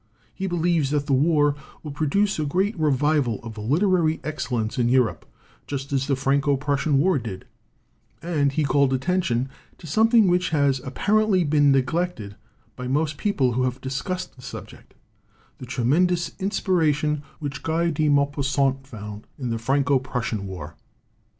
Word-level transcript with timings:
He 0.33 0.47
believes 0.47 0.89
that 0.89 1.05
the 1.05 1.13
war 1.13 1.53
will 1.83 1.91
produce 1.91 2.39
a 2.39 2.43
great 2.45 2.75
revival 2.79 3.39
of 3.43 3.55
literary 3.55 4.19
excellence 4.23 4.79
in 4.79 4.89
Europe, 4.89 5.27
just 5.67 5.93
as 5.93 6.07
the 6.07 6.15
Franco 6.15 6.57
Prussian 6.57 6.97
War 6.97 7.19
did; 7.19 7.45
and 8.19 8.51
he 8.51 8.63
called 8.63 8.93
attention 8.93 9.47
to 9.77 9.85
something 9.85 10.27
which 10.27 10.49
has 10.49 10.79
apparently 10.79 11.43
been 11.43 11.71
neglected 11.71 12.35
by 12.75 12.87
most 12.87 13.17
people 13.17 13.51
who 13.53 13.61
have 13.61 13.79
discussed 13.79 14.35
the 14.35 14.41
subject 14.41 14.95
the 15.59 15.67
tre 15.67 15.83
mendous 15.83 16.31
inspiration 16.39 17.21
which 17.37 17.61
Guy 17.61 17.91
de 17.91 18.09
Maupassant 18.09 18.87
found 18.87 19.27
in 19.37 19.51
the 19.51 19.59
Franco 19.59 19.99
Prussian 19.99 20.47
War. 20.47 20.75